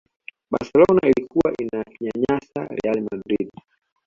[0.51, 3.49] barcelona ilikuwa inainyanyasa real madrid